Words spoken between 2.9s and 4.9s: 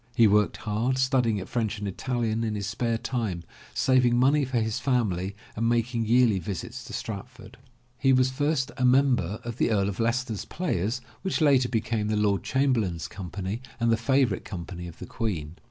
time, saving money for his